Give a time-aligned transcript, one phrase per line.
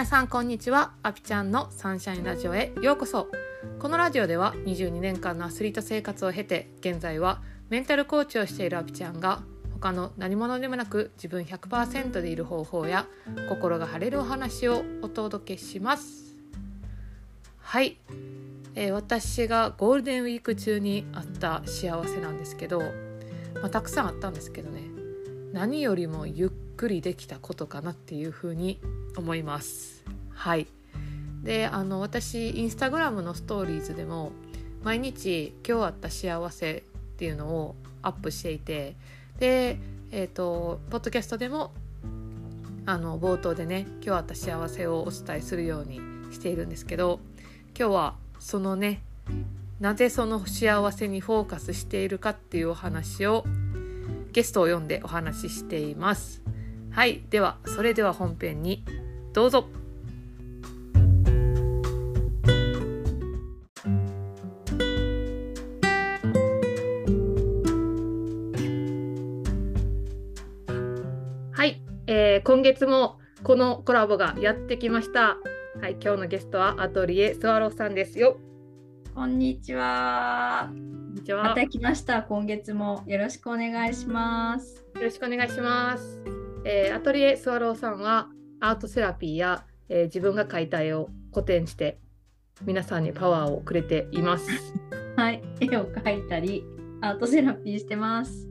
[0.00, 0.94] 皆さんこんにちは。
[1.02, 3.28] アピちゃんのサンシャインラジオへようこそ。
[3.78, 9.42] このラジオでは22年間のアスリート生活を経て現在はメンタルコーチをしているアピちゃんが
[9.74, 13.04] 他の何者でもなく自分100%でいる方法や
[13.50, 16.34] 心が晴れるお話をお届けします。
[17.58, 17.98] はい、
[18.76, 22.86] えー、私がゴールデンウィーク中にあった幸せなんですけど、ま
[23.64, 24.80] あ、たくさんあったんですけどね。
[25.52, 28.80] 何よりもゆっくりできたことかなっていうふうに
[29.14, 30.02] 思います。
[30.30, 30.66] はい
[31.42, 34.32] であの私インスタグラムのストーリーズでも
[34.82, 36.82] 毎日今日あった幸せっ
[37.18, 38.96] ていうのをアップしていて
[39.38, 39.78] で
[40.10, 41.72] えっ、ー、とポッドキャストでも
[42.86, 46.00] あの冒頭でね今日あった幸せをお伝えするように
[46.32, 47.20] しているんですけど
[47.78, 49.02] 今日はそのね
[49.80, 53.44] なぜその幸せにフォーカスしているかっていうお話を
[54.32, 56.40] ゲストを呼んでお話ししています。
[56.92, 58.84] はい、ではそれでは本編に
[59.32, 59.66] どうぞ。
[71.52, 75.38] はい、えー、今月もこのコラボがやってきました。
[75.80, 78.38] はい、今日のゲストはアトリエスワローさんですよ。
[79.14, 80.70] こんにちは。
[81.14, 81.44] にちは。
[81.44, 82.22] また来ました。
[82.22, 84.84] 今月もよろしくお願いします。
[84.94, 86.39] よろしくお願いします。
[86.64, 88.28] えー、アトリエスワローさんは
[88.60, 91.98] アートセラピーや、えー、自分が描いた絵を古典して
[92.62, 94.50] 皆さんにパワーをくれています。
[95.16, 96.64] はい、絵を描いたり
[97.00, 98.48] アートセラピーしてます。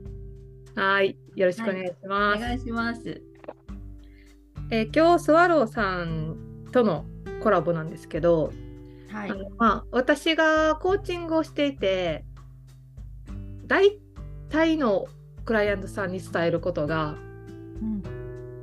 [0.74, 2.38] はい、よろしくお願いします。
[2.38, 3.22] はい、お願いします。
[4.70, 6.36] えー、今日スワローさん
[6.72, 7.04] との
[7.42, 8.52] コラボなんですけど、
[9.10, 12.24] はい、あのまあ私がコーチングをしていて
[13.66, 13.98] 大
[14.48, 15.06] 体の
[15.44, 17.29] クライアントさんに伝えることが、うん、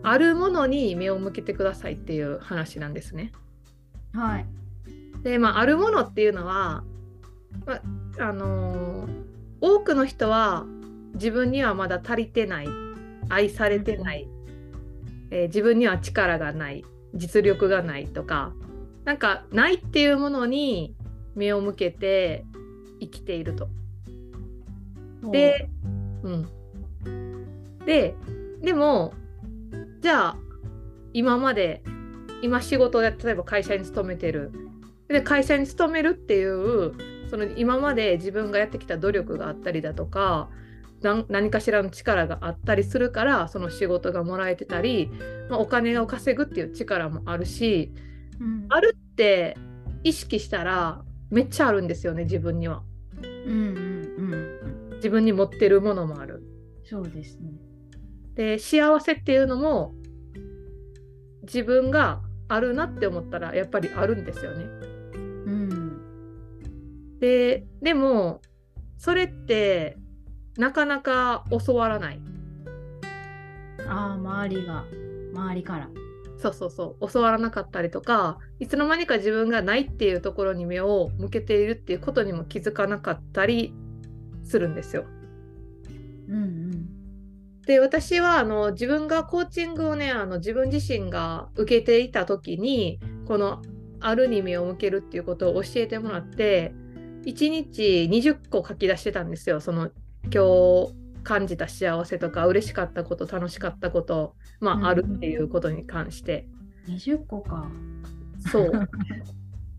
[0.03, 3.31] あるものに目を向けてくださいっていう話なんですね。
[4.13, 4.45] はい、
[5.23, 6.83] でまああるものっていうのは、
[7.65, 7.81] ま
[8.19, 9.09] あのー、
[9.61, 10.65] 多くの人は
[11.15, 12.67] 自分にはまだ足りてない
[13.29, 18.53] 愛されてない、うん、えー、自分には力がない実力がないとか
[19.07, 20.93] なんかないっていうものに
[21.35, 22.45] 目を向けて
[22.99, 23.69] 生きていると。
[25.31, 25.69] で、
[26.23, 26.47] うん。
[27.85, 28.15] で、
[28.61, 29.13] でも、
[30.01, 30.37] じゃあ、
[31.13, 31.83] 今まで、
[32.41, 34.51] 今仕事で例えば会社に勤めてる。
[35.07, 36.93] で、会社に勤めるっていう、
[37.29, 40.49] その今まで自分がやってきた努力があったりだとか、
[41.01, 45.11] 何かしらの力があったりするからその仕事がもらえてたり、
[45.49, 47.93] まあ、お金を稼ぐっていう力もあるし、
[48.39, 49.55] うん、あるって
[50.03, 52.81] 意識したらめっちゃあるんですよね自分には。
[53.21, 54.67] うんうんうん
[54.97, 56.41] 自分に持ってるものもある。
[56.83, 57.51] そうですね。
[58.37, 59.93] で幸せっていうのも
[61.41, 64.63] 自分があるなって思ったらやっぱりあるんですよね。
[64.63, 68.41] うん、ででも
[68.97, 69.97] それって
[70.55, 72.21] なかなか教わらない。
[73.87, 74.85] ああ周りが
[75.33, 75.89] 周りから。
[76.37, 83.73] そうそうそう教わらなかったりとかいつの間にか自分がないっていうところに目を向けているっていうことにも気づかなかったり
[84.43, 85.05] するんですよ。
[86.29, 86.56] うんうん、
[87.67, 93.61] で私はあの自分がコーチングをねあの自分自身が受けていた時にこの
[93.99, 96.73] あるに目を向けるっていうことを教えてもらって
[97.25, 99.89] 1日20個書き出してたんですよその
[100.33, 106.47] 今日感じた幸せとか嬉しかったこと楽しかったことまあ、あるっていうことに関して。
[106.87, 107.69] 20個か。
[108.51, 108.71] そう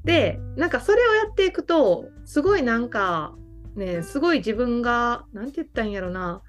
[0.05, 3.35] でなんかそれをやっていくとすごいなんか
[3.77, 6.43] ねすごい自分が何て言ったんやろな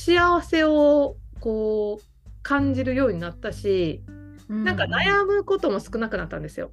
[0.00, 4.02] 幸せをこう感じるようになったし、
[4.48, 6.70] うん、なんか悩むことも少なくなったんですよ。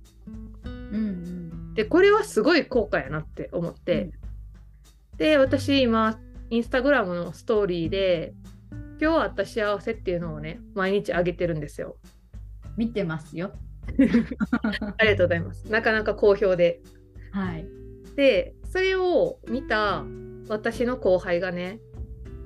[0.65, 4.11] うんうん、でこれはすごい効果やなって思って、うん、
[5.17, 6.17] で私今
[6.49, 8.33] インスタグラムのストーリーで
[9.01, 11.97] 今日あった幸せっていうのをね毎日あげてるんですよ。
[12.77, 13.51] 見てますよ。
[14.97, 15.69] ありがとうございます。
[15.69, 16.79] なかなか好評で。
[17.31, 17.67] はい。
[18.15, 20.05] でそれを見た
[20.47, 21.81] 私の後輩がね、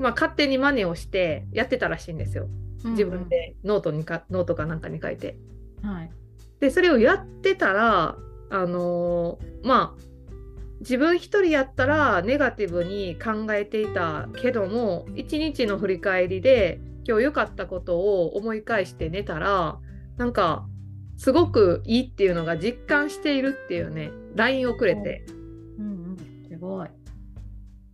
[0.02, 2.48] まあ、勝手に真似をしてやってたらしいんですよ。
[2.84, 5.38] 自分でノートにかノートかなんかに書いて。
[5.84, 6.12] はい、
[6.60, 8.18] でそれをやってたら
[8.50, 10.02] あのー、まあ
[10.80, 19.80] 自分一人やったらネガティブに考えていたけども一日の振り返りで今日良かったことを思い返して寝たら
[20.18, 20.66] なんか
[21.18, 25.24] すごくいいっていうのが実感しているっていうね LINE をくれて。
[25.28, 25.41] ごい。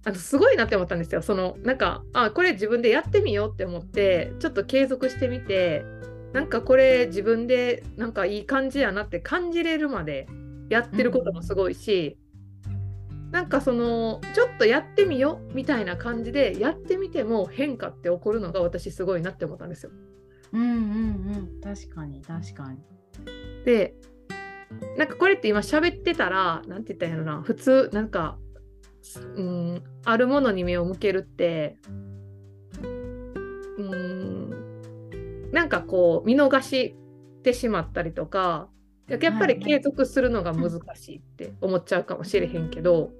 [0.08, 1.22] あのすごいなって思ったんですよ。
[1.22, 5.84] そのなんかあこれ自分でやってみようって思ってちょっと継続してみて
[6.32, 10.30] なんかこれ自分でなんかいい感じやなって感じれるまで
[10.70, 12.18] やってることもすごいし、
[13.32, 19.92] なんかそのちょっとやってみようみたいな感じでやってみても変化って起こるのが私すごいなって思ったんですよ。
[20.54, 22.80] うんうんうん確かに確かに。
[23.66, 23.94] で
[24.98, 28.38] なんかこれって今喋ってたら何て言ったんやろな普通なんか
[29.36, 31.78] うんあるものに目を向けるって
[33.78, 36.96] うんなんかこう見逃し
[37.44, 38.70] てしまったりとか
[39.08, 43.12] やっぱり継続するのが難しいって思っちゃうかもしれへんけど、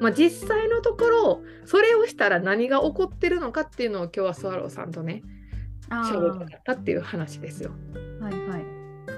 [0.00, 5.22] まあ、実際のところそれをしたら何が起こってるのかっていうのを今日はスワローさんとね
[5.90, 7.70] 喋りたかったっていう話ですよ。
[8.20, 8.64] はいはい。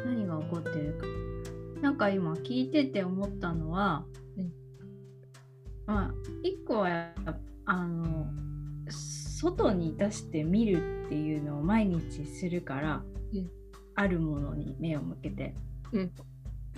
[0.04, 1.06] 何が起こってるか。
[1.80, 4.17] なんか今聞いてて思ったのは、うん、
[5.88, 7.08] まあ一個は
[7.64, 8.26] あの
[8.88, 13.02] 外に出して見るっていうのを毎日するから、
[13.32, 13.50] うん、
[13.94, 15.54] あるものに目を向けて、
[15.92, 16.12] うん、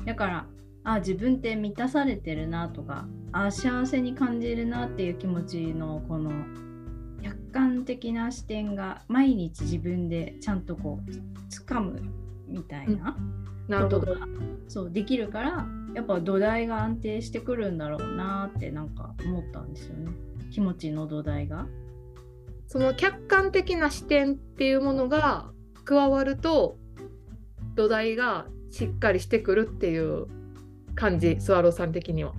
[0.04, 0.46] だから
[0.84, 6.30] あ自分って満たされてるなとかあ幸せに感じるなっていう気持ちのこの
[7.22, 11.10] 客観的な視点が毎日自分でちゃんとこう
[11.68, 12.00] 掴む
[12.46, 13.16] みたいな
[13.68, 14.16] ことが、
[14.68, 20.12] そうできるからやっぱ土台が安定してくるんだろうなってなんか思ったんですよね
[20.50, 21.66] 気持ちの土台が。
[22.66, 25.50] その客観的な視点っていうものが
[25.84, 26.76] 加わると
[27.74, 30.26] 土台がしっかりしてくるっていう
[30.94, 32.32] 感じスワローさん的には。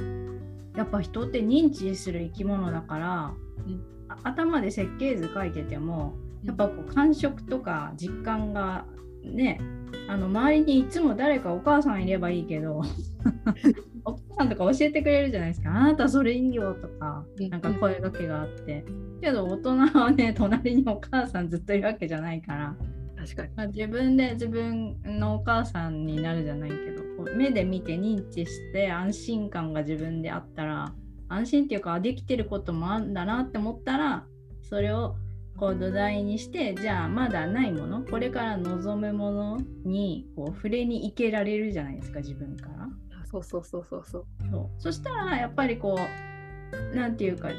[0.75, 3.33] やっぱ人って認知する生き物だから、
[3.67, 3.83] うん、
[4.23, 6.13] 頭で設計図書いてても
[6.45, 8.85] やっぱこう感触とか実感が
[9.23, 9.59] ね
[10.07, 12.81] あの周りにいつも誰かお母さんいればいいけど
[14.03, 15.69] お母さんとか教えてくれるじゃないですか。
[15.69, 18.83] あなたそれいいよとかなんか声がけがあって。
[19.21, 22.75] けど大人はね隣にお母さんずっといるわけじゃないから。
[23.15, 27.03] 確かに、まあ、自分で自分のお母さんになるじゃないけど
[27.37, 30.91] 目で見て認知して安心感が自分であったら
[31.29, 34.25] 安心っていうかできてることもあるんだなって思ったら
[34.63, 35.15] それを
[35.61, 42.89] こう土台にしてじゃあまだないものこれから望むものにこう触れに行けられるじゃないですか自分から。
[43.31, 44.25] そうそうそうそうそう。
[44.51, 44.81] そう。
[44.81, 47.49] そしたらやっぱりこう何て言うか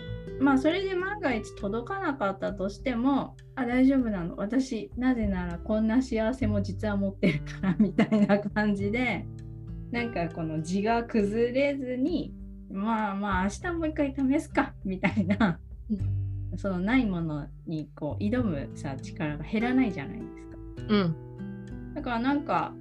[0.40, 4.34] まあそれで万が一届かなかったとしてもあ大丈夫なの。
[4.34, 9.24] 私なぜならこんな幸せも実は持ってるからみたいな感じで
[9.92, 12.34] なんかこの字が崩れずに
[12.68, 16.21] まあまあ明日もう一回試すかみたいな、うん、
[16.56, 20.56] そのないものにこう挑むさ力が減らないじゃないですか。
[20.88, 22.74] うん、だからなんか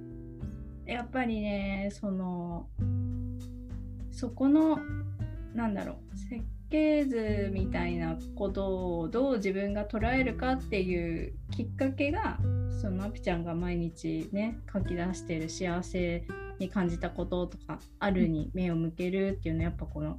[0.86, 2.68] やっぱりねその
[4.10, 4.78] そこの
[5.54, 12.38] なんだろう設計図みたいなことをどう自分が捉えるかっていうきっかけが
[12.80, 16.24] そのアピちゃんが毎日ね書き出してる幸せ
[16.58, 20.18] に感じたこととかあるに目を向けるっていうのはやっぱこの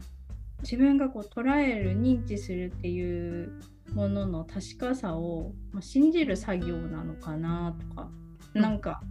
[0.63, 3.51] 自分がこう捉える認知するっていう
[3.93, 8.09] ものの確かさを、まあ、信じる作業なのかなとか、
[8.55, 9.01] うん、なんか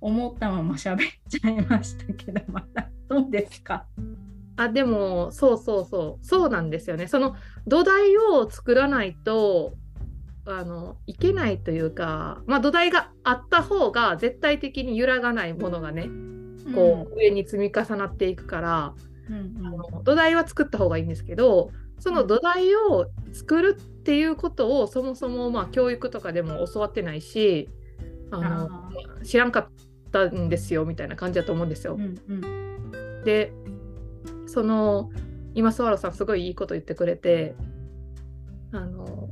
[0.00, 0.98] 思ったまま喋っ
[1.28, 3.86] ちゃいましたけどまたどうですか？
[4.56, 6.26] あでもそうそうそう。
[6.26, 7.06] そうなんですよね。
[7.06, 7.36] その
[7.66, 9.74] 土台を作らないと
[10.46, 16.08] あのいけないというか、まあ、土台があった方が絶対的に揺らがないものがね
[16.74, 18.94] こう、上に積み重なっていくから、
[19.30, 27.68] うんうん、あの土台は作った方がいいんですけどその土台を作るっていうことをそもそもまあ教育とかでも教わってないし
[28.30, 28.90] あの
[29.22, 29.68] 知らんかっ
[30.10, 31.94] たんですよみたいな感じだと思うんですよ。
[31.94, 32.34] うんう
[33.20, 33.52] ん、で
[34.46, 35.10] その
[35.54, 37.54] 今スワロさんすごいいいこと言ってくれて
[38.72, 39.28] あの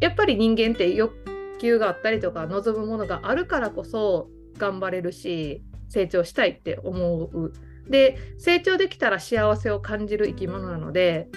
[0.00, 1.12] やっぱり人間って欲
[1.58, 7.52] 求があったりとか望むものがあるからこそ頑張れるし成長したいって思う。
[7.90, 11.28] で成長できたら幸せを感じる生き物なので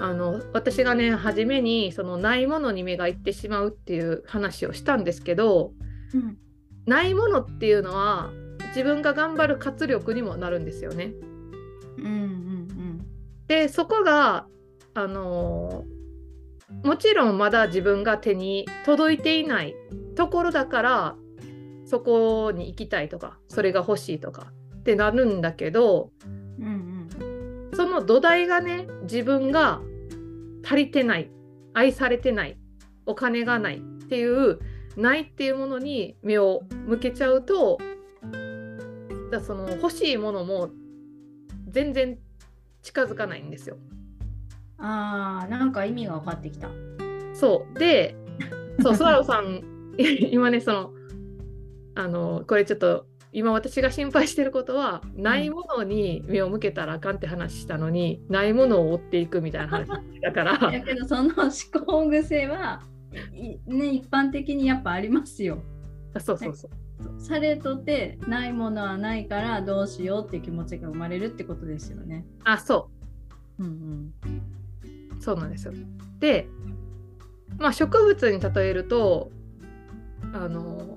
[0.00, 5.72] あの私がね初めにそのないものに目がいってしまうっていう話をしたんですけど、
[6.12, 6.36] うん、
[6.86, 8.30] ないものっていうのは
[8.68, 11.12] 自分が頑張る活力にもなるんですよね。
[11.98, 13.06] うんうんうん、
[13.46, 14.46] でそこが
[14.94, 15.84] あの
[16.82, 19.76] もちろんまだ自分が手に届いていない
[20.16, 21.16] ところだから
[21.84, 24.52] そこに行きたいとかそれが欲しいとか
[24.84, 26.10] ってなるんだけど、
[26.58, 27.08] うん
[27.70, 29.80] うん、その土台がね自分が
[30.62, 31.30] 足りてない
[31.72, 32.58] 愛されてない
[33.06, 34.60] お金がないっていう
[34.94, 37.78] ないっていうものに目を向けちゃうと
[39.30, 40.68] だその欲しいものも
[41.70, 42.18] 全然
[42.82, 43.78] 近づかないんですよ。
[44.76, 46.68] あーなんか意味が分かってきた。
[47.32, 48.14] そうで
[48.82, 49.62] そうスワロさん
[50.30, 50.92] 今ねその
[51.94, 59.88] あのこれちょっと今私が心配してることはないものに目を向けたらあかんって話したのに、ないものを追っていくみたいな話
[60.22, 62.80] だからだけどその思考癖は、
[63.66, 65.58] ね、一般的にやっぱありますよ。
[66.20, 67.20] そうそうそう。
[67.20, 72.24] されとってないものはないからどうしようっていう気持ちが生まれるってことですよね。
[72.44, 72.88] あそ
[73.58, 73.64] う。
[73.64, 74.28] うんう
[75.16, 75.20] ん。
[75.20, 75.72] そうなんですよ。
[76.20, 76.46] で、
[77.58, 79.32] まあ、植物に例えると
[80.32, 80.93] あの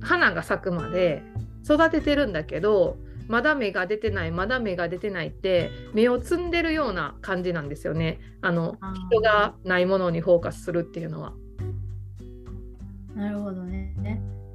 [0.00, 1.22] 花が咲くまで
[1.64, 2.96] 育ててるんだけど
[3.28, 8.76] まだ芽が出てないまだ芽が出てないって芽を摘んでるような感じなんですよねあの
[9.10, 11.32] 人がないものにフォーカスするっていうのは。
[13.14, 13.92] なるほどね。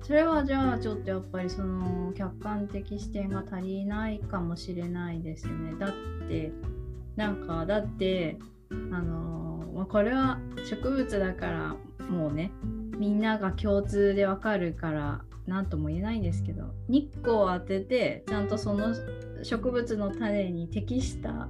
[0.02, 5.74] それはじゃあちょっとやっぱりその客観的視点が足りないかもしれないですね。
[5.80, 6.52] だって
[7.16, 8.38] なんかだって
[8.92, 11.76] あのこれは植物だから
[12.08, 12.52] もうね
[12.98, 18.96] みんなが共通でわかるから何とも言えないんですけど日光を当ててちゃんとその
[19.44, 21.50] 植物の種に適した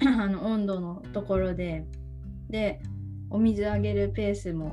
[0.04, 1.86] あの温度のところで
[2.48, 2.80] で
[3.30, 4.70] お水あげるペースも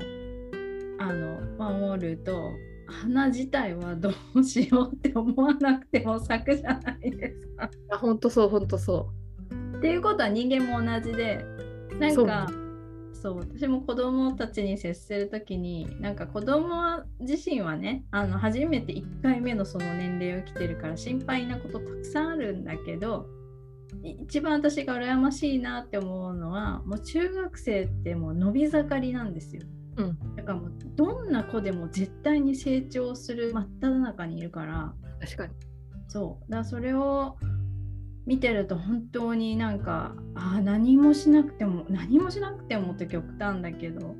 [0.98, 2.52] あの守ると
[2.86, 7.70] 花自体はどうしようって思わなくても咲くじゃないですか。
[7.98, 9.08] 本当そう本当そ
[9.50, 9.78] う。
[9.78, 11.44] っていうことは人間も同じで
[11.98, 12.46] なんか
[13.24, 23.24] そう私も子供たちに接する時になんか子供自身はねあの初めて1回目のその年齢を生きてるから心配なことたくさんあるんだけど
[24.02, 29.62] 一番私が羨ましいなって思うのはもう中学生ってもう伸び盛りなんですよ。
[29.96, 34.92] うん、だからもうどんな子でも絶対に成長する真っ只中にいるから。
[35.20, 35.54] 確かに。
[36.08, 36.50] そう。
[36.50, 37.38] だからそれを
[38.26, 44.14] 見てると本当になんかあ何もしなくても何もしなくてもって極端だけど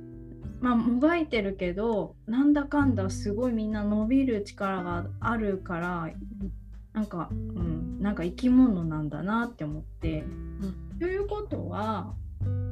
[0.61, 6.11] まあもがいてるけどなんだかんだすごいみんな伸びる力があるから
[6.93, 10.21] なんか、うん、なんか生き物なんだなって思って。
[10.21, 12.15] うん、ということは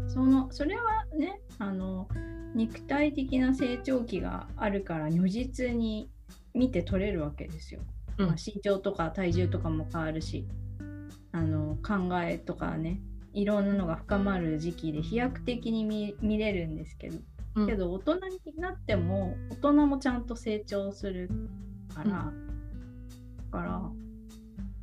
[0.07, 2.07] そのそれはねあの
[2.55, 6.09] 肉体的な成長期があるから如実に
[6.55, 7.81] 見て取れるわけですよ。
[8.19, 10.47] まあ、身長とか体重とかも変わるし
[11.33, 13.01] あの考えとかね
[13.33, 17.19] いろんなのが深まる時期で飛躍的に見見れるんですけど、
[17.57, 21.31] うん、けど大人になっても大人もちゃんと成長する
[21.95, 23.83] から、うん、だから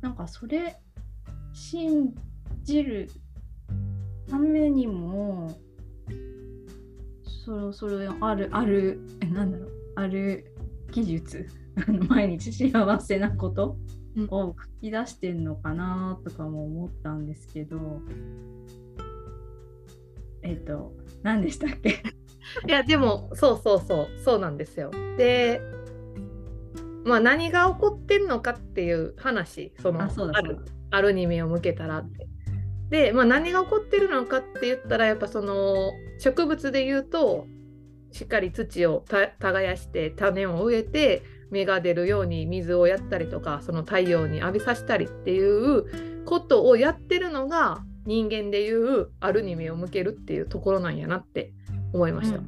[0.00, 0.76] なんかそれ
[1.52, 2.14] 信
[2.62, 3.08] じる
[4.28, 5.56] ためにも
[7.44, 9.00] そろそろあるある
[9.32, 10.52] なんだろうある
[10.90, 11.46] 技術
[12.08, 13.76] 毎日幸せなこと
[14.28, 18.00] を書き出してんのかなとかも思ったんですけど、
[20.42, 22.02] えっ、ー、と何でしたっけ？
[22.66, 24.90] いやでもそうそうそうそうなんですよ。
[25.16, 25.60] で
[27.04, 30.02] まあ何が起こってんのかっていう話その
[30.36, 30.58] ある
[30.90, 32.30] あるに目を向けたらって。
[32.90, 37.46] で、まあ、何が起こってるのかって言ったらやっぱその植物で言うと
[38.10, 39.04] しっかり土を
[39.38, 51.52] 耕して種を植えて芽が出るように水をやったりとかその太陽に浴びさせたりっていうことをやってるのが人間でいうあるに目を向けるっていうところなんやなって
[51.92, 52.40] 思いました。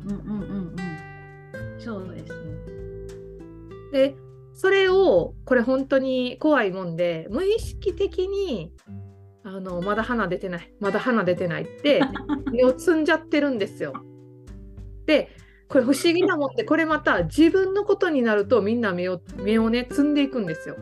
[1.78, 2.52] そうですね
[3.92, 4.16] で
[4.54, 8.72] それをこれ本当に怖いもんで無意識的に
[9.44, 12.00] あのまだ花出てないまだ花出てないって
[12.52, 13.92] 身を摘んじゃってるんですよ。
[15.06, 15.30] で
[15.72, 20.76] これ不思議なもんでこれまた自分のことになるとみんな目を目をね積んでいくんですよ。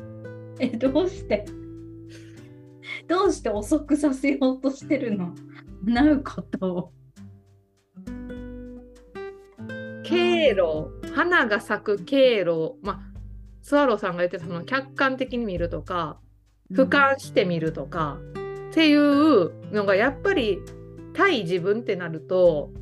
[0.58, 1.46] えどうして？
[3.06, 5.32] どうして遅くさせようとしてるの？
[5.84, 6.92] なうことを。
[10.02, 13.00] 経路花が咲く経路まあ
[13.62, 16.18] スワローさんが言ってたその客観的に見るとか
[16.72, 20.58] 俯瞰してみるとか、うん、っていうのがやっぱり
[21.14, 22.72] 対自分ってなると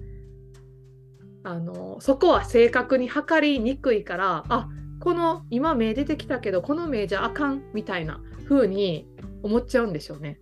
[1.45, 4.69] あのそこは正確に測りにくいからあ
[5.01, 9.07] この今目出てきたけどこの目じゃあかんみたいな風に
[9.43, 10.41] 思っちゃうんでしょうね。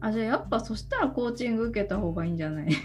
[0.00, 2.80] あじゃあやっぱそしたらコーチング受けた方がいいんじゃないです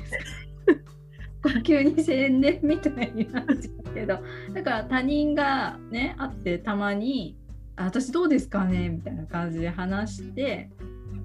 [1.42, 1.62] か？
[1.64, 4.20] 急に宣伝みたいになっちゃうけど
[4.54, 7.38] だから他人がね会ってたまに
[7.78, 10.70] 「私どうですかね?」みたいな感じで話して、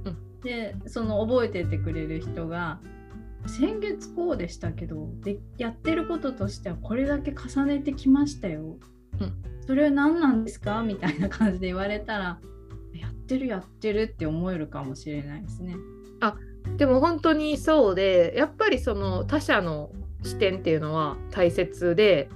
[0.04, 2.80] うん、でその覚えててくれる人が
[3.48, 8.76] 先月こうでしたけどでやってることとしてはこれだけ重ねてきましたよ、
[9.20, 9.32] うん、
[9.66, 10.82] それは何なんですか？
[10.82, 12.38] みたいな感じで言われたら
[12.94, 15.76] やってるやってるって思えるかもしれないですね。
[16.20, 16.36] あ
[16.76, 22.28] でも本当にそうでやっぱりその他者の視点っていうのは大切で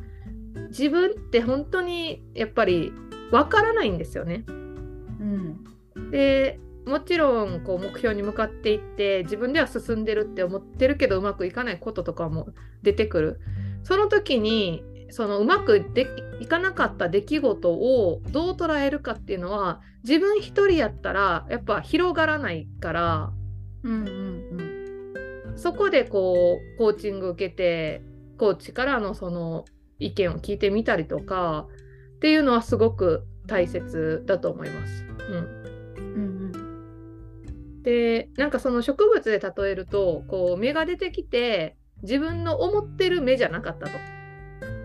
[0.69, 2.93] 自分って本当にやっぱり
[3.33, 4.45] わからないんですよね。
[4.49, 5.65] うん
[6.11, 12.49] でもちろんこう目標に向かっていって自分では進んでるって思ってるけどうまくいかないこととかも
[12.83, 13.41] 出てくる
[13.83, 16.07] その時にそのうまくで
[16.41, 23.33] いかなかった出来事をどう捉えるかっていうのは自分一人やったらやっぱ広がらないから
[23.83, 28.03] うんうんそこでこうコーチング受けて
[28.39, 29.65] コーチからのその
[29.99, 31.67] 意見を聞いてみたりとか
[32.17, 35.05] っていうのはすごく大切だと思います。
[35.29, 35.60] うんうんうん
[37.83, 43.93] でなんかその植物で例えるとこう芽が出てきて自分の思ってる芽じゃなかったと。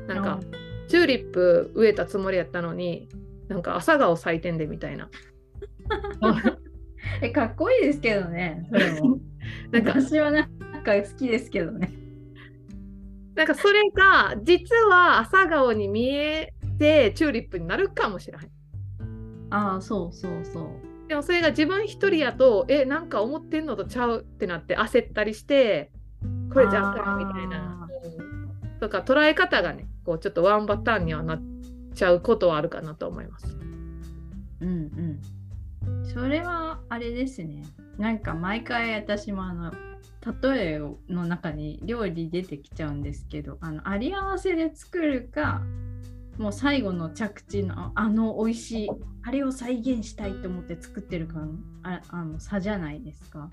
[0.08, 0.40] なんか
[0.88, 3.10] チューリップ植えたつもりやったのに
[3.48, 5.10] なんか朝顔咲いてんでみたいな。
[7.22, 9.20] えかっこいいですけどねそれも
[9.72, 11.92] なんか私はなんか好きですけどね
[13.36, 18.50] なんかそれが実は朝顔に見えてチューリップになるかもしれない。
[19.52, 20.70] ああそうそうそう
[21.08, 25.92] でもそれが自分一人やとえなんか思ってんのとちゃうってなって焦ったりして
[26.52, 27.88] これじゃあかんみたいな。
[28.20, 28.36] うん
[28.80, 31.42] とか捉え方がねこうちょっとワンパターンにはなっ
[31.94, 33.58] ちゃうことはあるかなと思います。
[34.62, 35.22] うんうん
[36.04, 37.64] それはあれですね
[37.98, 39.72] なんか毎回私もあの
[40.42, 45.62] 例えの中に料理出てきちゃうんですけどあのあり合わせで作るか
[46.38, 48.90] もう最後の着地のあの美味しい
[49.24, 53.50] あれを再現したいと思って作ってるかのああの差じゃないですか。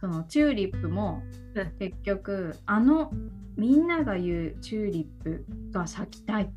[0.00, 1.22] そのチューリップも
[1.54, 3.10] うん結局あの
[3.56, 6.52] みんなが言うチューリップが咲きたい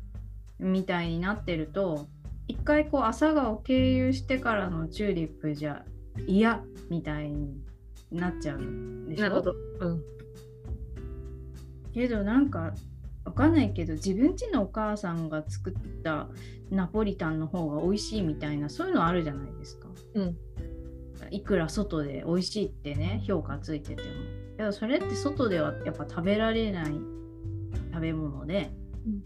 [0.58, 2.08] みたいになってると
[2.46, 5.84] 一回こう朝顔を経由してからのチューリップじゃ
[6.26, 7.56] 嫌みたいに
[8.10, 9.22] なっちゃうんでしょ？
[9.22, 9.54] なるほど。
[9.80, 10.02] うん。
[11.94, 12.74] けどなんか
[13.28, 16.28] わかんないけど自分家のお母さんが作った
[16.70, 19.88] ナポリタンの方が美味しいみたいなそういうのあるじゃないですか。
[20.14, 20.36] うん
[21.30, 24.08] いくら外で美味しいってね評価ついてても。
[24.56, 26.86] けどそれって外ではやっぱ食べられない
[27.92, 28.72] 食べ物で、
[29.06, 29.22] うん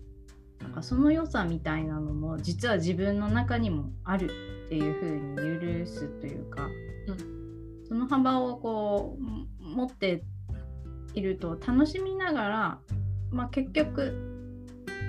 [0.62, 4.27] なんかその良さみたいなのも実は自分の中にもある
[4.67, 10.23] っていう風に許すというか、うその幅をこう持って
[11.15, 12.79] いると楽しみながら、
[13.33, 14.12] まあ、結局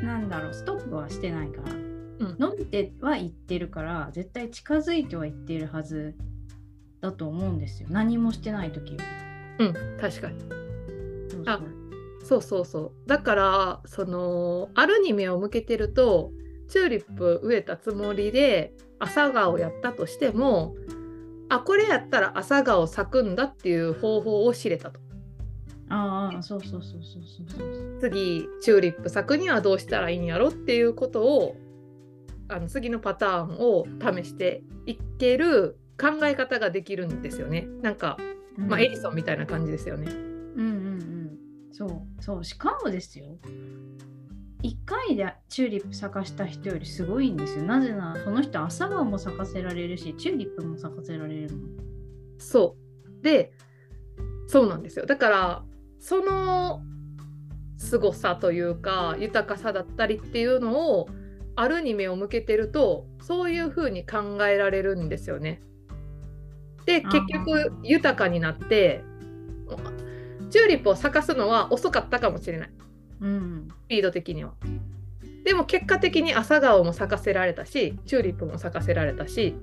[0.04, 6.16] なんだろうストップはしてないから、ん伸びてはいってるから絶対近づいてはいってるはず
[7.02, 8.98] だと思うんですよ何もしてない時よ
[9.60, 9.66] り。
[9.66, 10.40] うん、確かに。
[11.30, 11.60] そうあ
[12.24, 12.92] そうそうそう。
[13.06, 16.32] だから、その、あるに目を向けてると、
[16.70, 20.76] チューリップ植えたつもりで朝顔やったとしても、
[21.50, 25.00] あ、これやったら朝顔咲くんだっていう方法を知れたと。
[25.94, 31.56] ああそうそうそうそうそうそう次、チューリップ咲くにはどうしたらいいんやろっていうことを、
[32.48, 37.68] あの次のパターンを試していける考え方ができるんですよね。
[37.82, 38.18] なんか、
[38.58, 40.12] うんまあ、エジソンみたいな感じですよね。
[40.12, 41.38] うんうんうん
[41.72, 43.40] そうそうしかもですよ
[44.62, 51.84] 1回でチューリップ咲かした人よりすごいんですよなぜならその人朝顔も咲かせられるしチューリップも咲かせられるもん
[52.44, 52.76] そ
[53.20, 53.24] う。
[53.24, 53.54] で、
[54.48, 55.06] そうなんですよ。
[55.06, 55.64] だから、
[56.04, 56.82] その
[57.78, 61.08] 凄さというか、豊かさだったりっていうのを、
[61.56, 65.62] あるに目を向けてると、そういうふうに考えられるんですよね。
[66.86, 69.02] で、結局、豊かになって、
[70.50, 72.70] チューリップを咲かすのは遅かったかもしれない。
[73.22, 74.52] うんスピード的には。
[75.46, 79.56] でも結果的に朝顔も咲かせられたし、チューリップも咲かせられたし、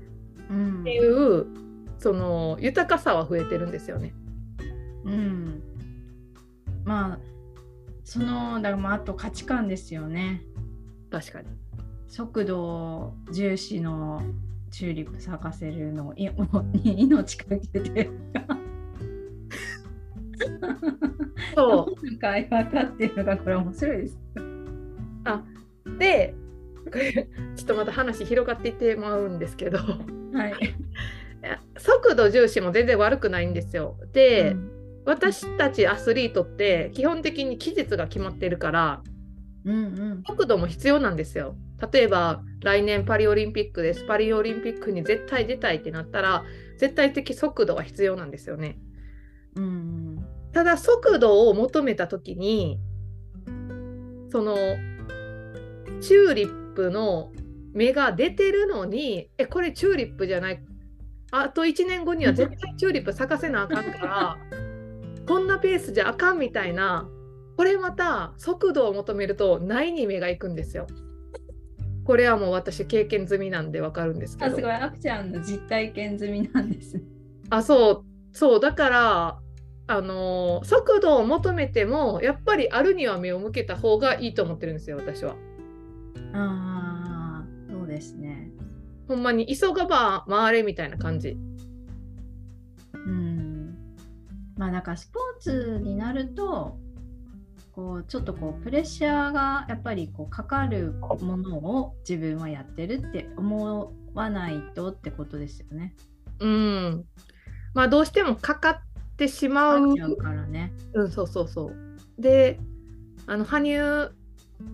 [0.48, 1.46] うんっていう
[1.98, 4.14] その豊かさは増えてるんですよね。
[5.04, 5.62] うん
[6.84, 7.18] まあ
[8.04, 10.42] そのだからまああと価値観ですよね
[11.10, 11.48] 確かに。
[12.08, 14.22] 速度重視の
[14.70, 18.10] チューリップ咲かせるのをいもう命かけて
[21.54, 24.18] そなんか分かってるのがこれ面白いです。
[25.86, 26.34] うで
[26.90, 29.84] これちょっとまた話広がっていってまうんですけどは
[30.48, 30.54] い。
[31.78, 33.96] 速度重視も全然悪くないんですよ。
[34.12, 34.79] で、うん
[35.10, 39.02] 私たちアスリートって基本的に期日が決まってるから
[39.64, 39.78] うんう
[40.20, 41.56] ん速度も必要なんですよ。
[41.92, 46.44] 例えば来年パリオリンピックですパリオリンピックに絶対出たいってなったら
[46.78, 48.78] 絶対的速度は必要なんですよね。
[49.56, 52.78] うんただ速度を求めた時に
[54.30, 54.54] その
[56.00, 57.32] チューリップの
[57.72, 60.62] 芽が出てるのにえこれチューリップじゃない
[61.32, 64.69] あと1年後には絶対チューリップ咲かせなあかんから
[65.60, 67.08] ペースじゃあかんみたいな
[67.56, 70.86] これまた速度を求めるとないに目がいくんですよ。
[72.04, 74.52] これはもう私経験済みなんでわかるんですけど。
[74.52, 77.00] あすごい、あくちゃんの実体験済みなんです。
[77.50, 79.38] あそうそうだから
[79.86, 85.34] あのー速度を求めてもやっぱりあるには目を向けた方がいいと思ってるんですよ私は。
[86.32, 88.50] ああ、そうですね。
[89.08, 91.36] ほんまに急がば回れみたいな感じ。
[92.94, 93.29] うん。
[94.60, 96.76] まあだからスポーツになると、
[97.72, 100.92] こうちょっとこうプレッシャーがやっぱりこうかかる
[101.22, 105.94] ものを自分はやってるって思わないとってことですよね。
[106.40, 107.04] うん。
[107.72, 108.82] まあどうしてもかかっ
[109.16, 110.74] てしまううからね。
[110.92, 111.74] うん、そうそうそう。
[112.18, 112.60] で、
[113.26, 114.12] あの羽生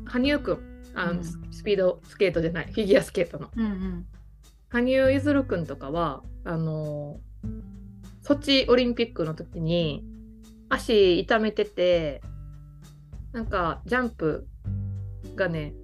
[0.04, 4.06] 羽生くんあの、うんスピードスケートじゃないフィギュアスケートのうんうん。
[4.68, 7.20] 羽生結弦くんとかはあの
[8.26, 10.04] ソチオリンピックの時に
[10.68, 12.20] 足痛めてて
[13.30, 14.48] なんかジャンプ
[15.36, 15.74] がね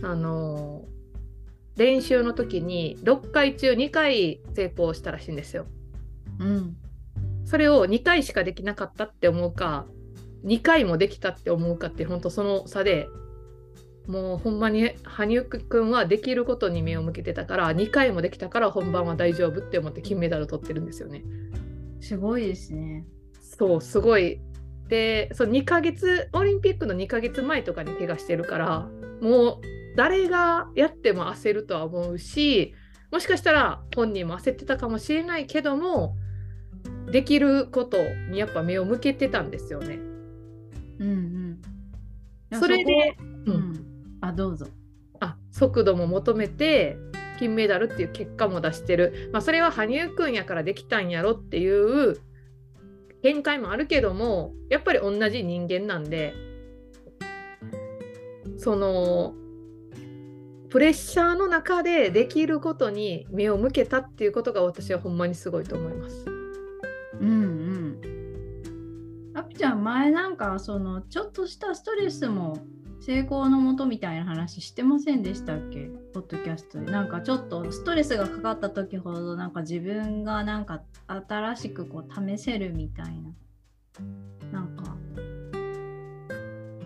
[0.00, 0.84] あの
[1.76, 5.66] 練習の時に6回中2回成功したらしいんですよ。
[6.38, 6.76] うん。
[7.44, 9.86] それを2回しかできなかったって思うか
[10.44, 13.08] 2回もできたって思うかって本当その差で
[14.08, 21.22] もうほんまに羽生くんはできることに目を向けてたから2回もできたから本番は大丈夫って思って金メダル取ってるんですよね。
[22.00, 23.04] すごいですね。
[23.40, 24.40] そうすごい
[24.88, 28.88] でそう2ヶ月オリンピックの2ヶ月前とかに怪我してるから
[29.20, 29.60] もう
[29.96, 32.74] 誰がやっても焦るとは思うし
[33.10, 36.16] もしかしたら本人も焦ってたかもしれないけども
[37.10, 37.98] できること
[38.30, 39.98] にやっぱ目を向けてたんですよね。
[40.98, 41.60] うん
[42.50, 42.58] うん。
[42.58, 43.16] それで
[43.46, 43.87] ううんん。
[44.20, 44.66] あ、どうぞ。
[45.20, 46.96] あ速度も求めて
[47.38, 52.20] 金メダルっていう結果も出してる、まあ、それは羽生くんやからできたんやろっていう
[53.22, 56.34] 見解もあるけどもやっぱり同じ人間なんで
[58.58, 59.34] その
[60.68, 66.26] プレッシャーの中でできることに目を向けたっていうことが私はほんまにすごいと思います。
[67.20, 67.67] うんうん。
[69.38, 72.58] あぴちゃん、前なんか、その、ちょっとしたストレスも
[72.98, 75.88] 成功のもとみたいな話してませんでしたっけ？
[76.12, 76.90] ポッドキャストで。
[76.90, 83.30] なんかちょっとストレスがかかった時ほど、なんか自分がなんか新しくこう試せるみたいな。
[84.50, 84.96] なんか、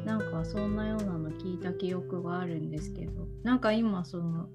[0.05, 4.51] なんかそんなようなの聞いた記憶があるんですけど、なんか今その、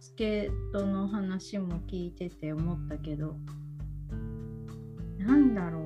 [0.00, 3.36] スケートの話も聞いてて思ったけど、
[5.18, 5.82] なんだろう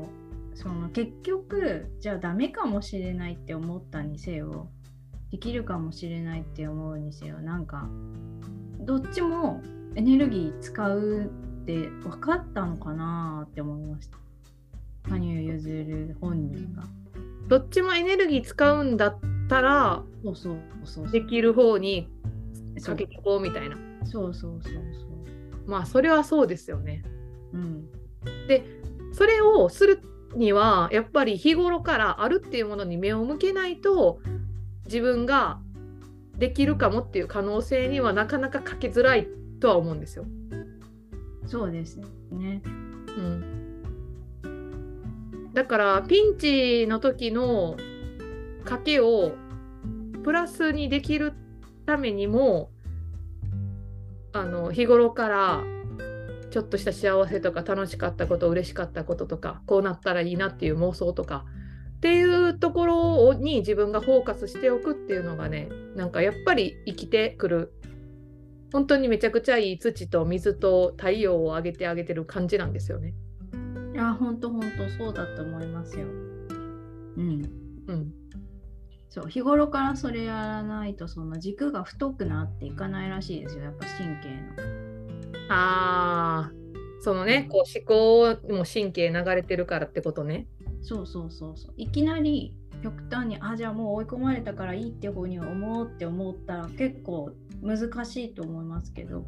[0.56, 4.70] その結局じゃあダメかもしれないって思ったにせよ
[5.30, 7.86] できるかもしれないって思うにせよなんか
[8.80, 9.60] どっちも
[9.94, 11.30] エネルギー使う
[11.62, 14.18] って分かったのかなって思いました。
[15.10, 16.84] 羽生結弦本人が。
[17.48, 22.08] どっちもエネルギー使うんだったらそうそうそうできる方に
[22.78, 22.94] そう。
[22.94, 23.76] かけてこうみたいな。
[24.04, 24.72] そうそうそう
[25.66, 27.02] まあそれはそうですよね。
[27.52, 27.88] そううん
[29.12, 30.00] それをする
[30.36, 34.20] にはやっぱり日頃からあるっていうものに目を向けないと
[34.84, 35.58] 自分が
[36.36, 39.26] できるかもっていう可能性にはなかなかかけづらい
[39.60, 40.26] とは思うんですよ。
[41.46, 41.96] そうです
[42.32, 42.60] ね
[43.16, 43.82] うん、
[45.54, 47.76] だからピンチの時の
[48.64, 49.32] 賭けを
[50.24, 51.32] プラスにできる
[51.86, 52.70] ためにも
[54.32, 55.64] あの日頃から
[56.56, 61.44] ちょっとした幸せとか楽しかったこと嬉しかったこととかこうなったらいいなっていう妄想とか
[61.98, 67.74] っていうところに自分がフォーカスしておくっていうのがねなんかやっぱり生きてくる
[68.72, 73.12] 本当にめちゃくちゃいい土と水と太陽をあげてあげてる感じなんですよね。
[73.92, 77.50] いやほんとほんとそうだと思いますようん
[77.86, 78.12] うん、
[79.10, 84.85] そう日頃からそれやらないとその軸が太くなっていかないらしいですよやっぱ神経の。
[85.48, 86.66] あー。
[87.00, 90.48] そのねこう思考も神経流れてるからってことね。
[90.82, 91.74] そうそうそうそう。
[91.76, 97.30] いきなり極端にあじゃあもう追い込まれたからいいって方に思うって思ったら結構
[97.62, 99.24] 難しいと思いますけど。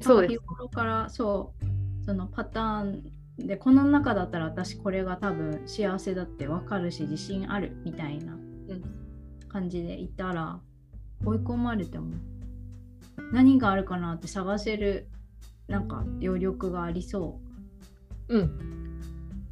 [0.00, 0.32] そうです。
[0.34, 3.02] 日頃からそうそのパターン
[3.38, 8.36] でこの中だったら私これが多分幸せだって分かるし自信あるみたいな
[9.48, 10.60] 感じでいたら
[11.24, 12.12] 追い込まれても
[13.32, 15.08] 何があるかなって探せる
[15.68, 17.40] なんか余力がありそ
[18.28, 19.00] うん。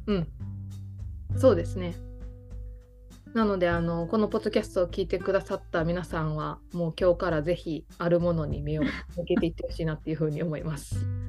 [0.07, 0.27] うん。
[1.35, 1.95] そうですね。
[3.33, 10.97] なのであのこのポッドキャストを聞いてくださった皆さんはもう今日からぜひあるものに目を向けていってほしいなっていうふうに思います。
[10.97, 11.23] う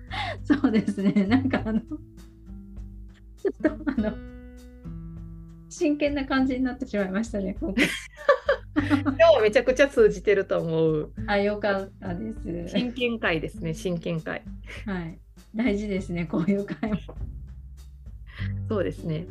[0.42, 4.29] そうですねなんかあのちょっとあの
[5.70, 7.56] 真剣な感じになってしまいましたね。
[7.58, 7.88] 今回
[8.74, 11.12] 今日はめちゃくちゃ通じてると思う。
[11.26, 12.32] あ、よかったで
[12.68, 12.76] す。
[12.76, 14.42] 真剣回ですね、真剣回。
[14.84, 15.18] はい。
[15.54, 16.98] 大事ですね、こういう回も。
[18.68, 19.26] そうですね。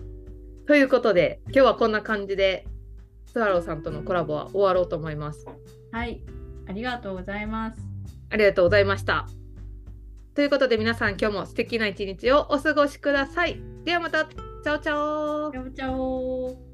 [0.66, 2.66] ということで、今日はこんな感じで、
[3.26, 5.46] スワローさんとのコラボは終わろうと思います。
[5.92, 6.24] はい。
[6.68, 7.82] ありがとうございます。
[8.30, 9.28] ありがとうございました。
[10.36, 13.62] ということで皆さん今日も素敵な一日をお過ごしください。
[13.84, 14.30] ではまた、
[14.62, 16.69] チャオチャオチャオチャオ